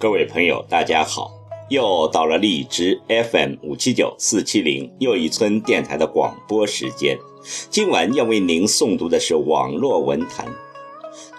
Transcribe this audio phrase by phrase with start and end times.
[0.00, 1.30] 各位朋友，大家好！
[1.68, 7.18] 又到了荔枝 FM 五七九四七零又一村电台的广播时间。
[7.68, 10.46] 今晚要为您诵读的是网络文坛：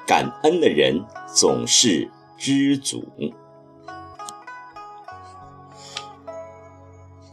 [0.06, 1.04] 感恩的人
[1.34, 3.04] 总是知足。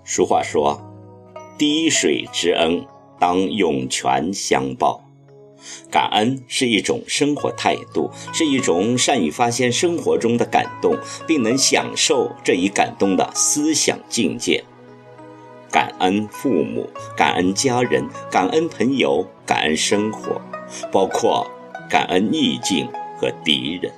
[0.03, 0.81] 俗话说
[1.59, 2.87] ：“滴水之恩，
[3.21, 5.05] 当涌泉相报。”
[5.91, 14.65] 感恩是一种生活态度，是一种善于发现生活中的感动，并能享受这一感动的思想境界。
[15.71, 20.41] 感恩父母，感恩家人，感恩朋友，感恩生活，
[20.91, 21.47] 包括
[21.91, 22.89] 感恩逆境
[23.21, 23.93] 和敌人。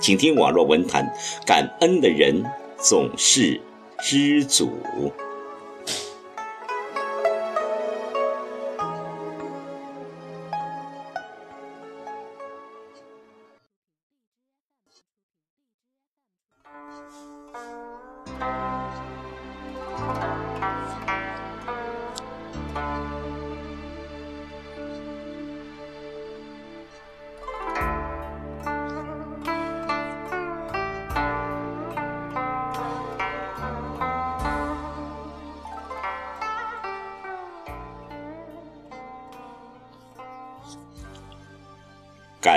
[0.00, 1.12] 请听网络文坛：
[1.44, 2.44] 感恩的人
[2.78, 3.60] 总是
[4.00, 4.70] 知足。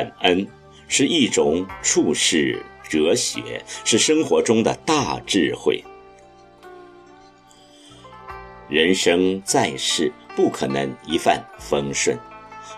[0.03, 0.45] 感恩
[0.89, 5.81] 是一种处世哲学，是生活中的大智慧。
[8.67, 12.17] 人生在世，不可能一帆风顺，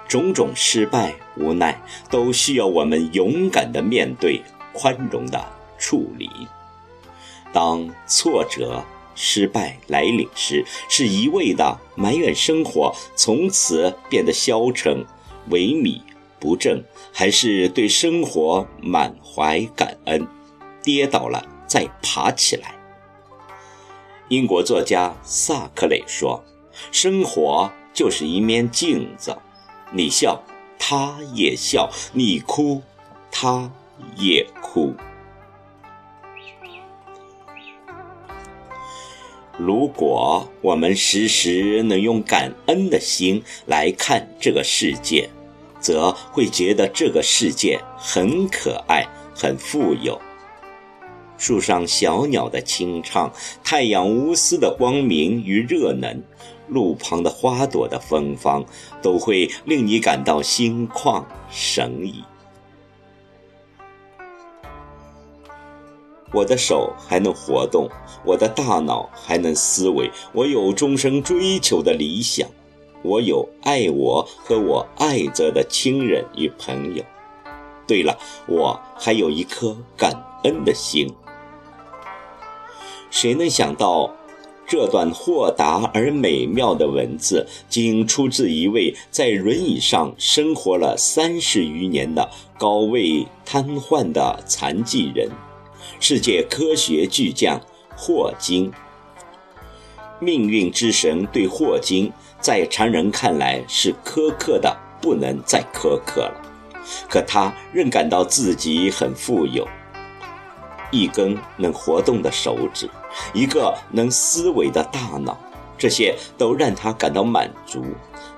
[0.08, 4.40] 种种失败、无奈，都需要我们勇敢的面对，
[4.72, 5.44] 宽容的
[5.80, 6.30] 处理。
[7.52, 8.84] 当挫折、
[9.16, 15.04] 失败来临时，是一味的埋怨生活，从此变得消沉、
[15.50, 16.00] 萎靡。
[16.40, 20.28] 不正，还是对生活满怀感恩，
[20.84, 22.76] 跌倒了再爬起来。
[24.30, 26.44] 英国作家萨克雷说
[26.92, 29.38] ：“生活就是一面镜子，
[29.92, 30.44] 你笑，
[30.78, 32.82] 他也笑；你哭，
[33.32, 33.72] 他
[34.18, 34.94] 也哭。”
[39.58, 45.30] 如果我们时时能用感恩的心来看这个世界。
[45.86, 50.20] 则会觉得这个世界很可爱，很富有。
[51.38, 53.32] 树上小鸟的清唱，
[53.64, 56.24] 太阳无私的光明与热能，
[56.68, 58.66] 路旁的花朵的芬芳，
[59.00, 62.24] 都会令你感到心旷神怡。
[66.34, 67.88] 我的手还能活动，
[68.26, 72.50] 我的大脑还能思维，我有终生追求的理想。
[73.06, 77.04] 我有爱我和我爱着的亲人与朋友。
[77.88, 78.18] 对了，
[78.48, 80.12] 我还有一颗感
[80.44, 81.14] 恩的心。
[83.12, 84.12] 谁能想到，
[84.68, 92.28] 这段豁达而美妙的文字，竟出自一位在轮椅上生活了三十余年的
[92.58, 95.30] 高位瘫痪的残疾人——
[96.02, 97.62] 世界科学巨匠
[97.96, 98.72] 霍金。
[100.20, 102.12] 命运之神对霍金。
[102.42, 106.42] 在常人看来是苛刻的，不能再苛刻了。
[107.10, 109.68] 可他仍感到自己很富有，
[110.92, 112.88] 一根能活动的手指，
[113.34, 115.36] 一个能思维的大脑，
[115.76, 117.84] 这些都让他感到满足，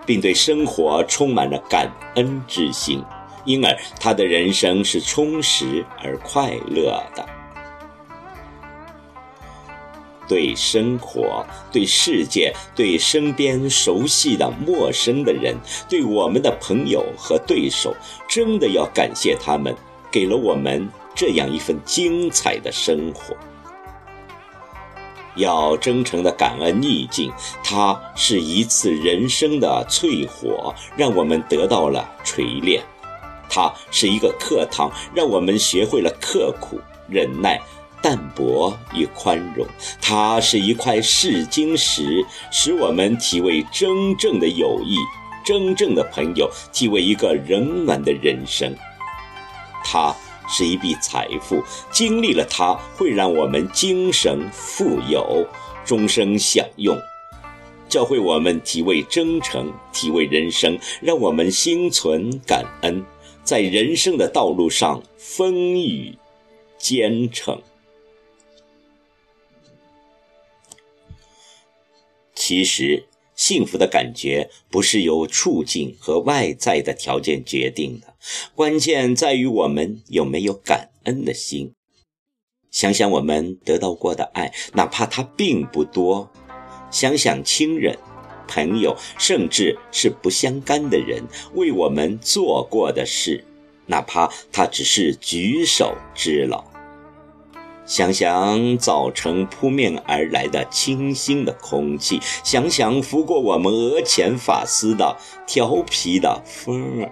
[0.05, 3.03] 并对生活充满了感恩之心，
[3.43, 7.25] 因而他的人生是充实而快乐的。
[10.27, 15.55] 对生活、对世界、对身边熟悉的陌生的人、
[15.87, 17.95] 对我们的朋友和对手，
[18.27, 19.75] 真的要感谢他们，
[20.11, 23.35] 给了我们这样一份精彩的生活。
[25.35, 27.31] 要真诚的感恩逆境，
[27.63, 32.81] 它是一次人生的淬火，让我们得到了锤炼；
[33.47, 37.61] 它是一个课堂，让我们学会了刻苦忍耐。
[38.01, 39.65] 淡泊与宽容，
[40.01, 44.95] 它是一块试金石，使我们体味真正的友谊，
[45.43, 48.75] 真正的朋友，体味一个冷暖的人生。
[49.83, 50.15] 它
[50.47, 55.45] 是一笔财富，经历了它，会让我们精神富有，
[55.83, 56.97] 终生享用，
[57.89, 63.03] 教会我们体味真诚，体味人生，让我们心存感恩，
[63.43, 66.17] 在人生的道路上风雨
[66.77, 67.59] 兼程。
[72.47, 73.03] 其实，
[73.35, 78.13] 幸福的感觉不是由处境和外在的条件决定的，
[78.55, 81.73] 关键在于我们有没有感恩的心。
[82.71, 86.29] 想想我们得到过的爱，哪怕它并不多；
[86.89, 87.97] 想想亲人、
[88.47, 91.21] 朋友，甚至是不相干的人
[91.53, 93.43] 为我们做过的事，
[93.87, 96.63] 哪怕他只是举手之劳。
[97.87, 105.15] 想想早晨扑面而来的清新的空气，想想拂过我们额前发丝的
[105.47, 107.11] 调皮的风儿，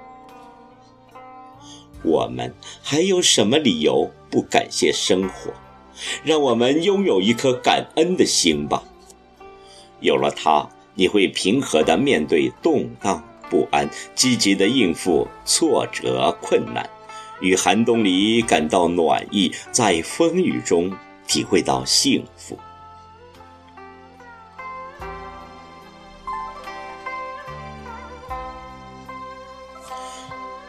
[2.04, 5.54] 我们还有什么理由不感谢生活？
[6.26, 8.84] 让我们拥有一颗感恩的心吧。
[10.02, 16.90] 有了它，你会平和地面对动荡不安，积极地应付挫折困难。
[17.42, 20.92] 与寒冬里感到暖意，在风雨中
[21.28, 22.58] 体会到幸福。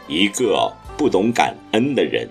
[0.07, 2.29] 一个不懂感恩的人，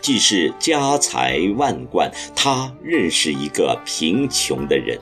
[0.00, 4.98] 即是家财万贯，他认识一个贫穷的人。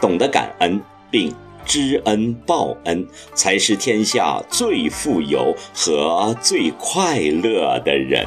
[0.00, 1.32] 懂得感恩并。
[1.68, 8.26] 知恩报恩，才是天下最富有和最快乐的人。